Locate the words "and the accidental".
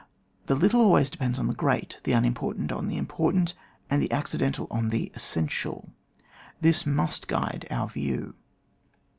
3.87-4.65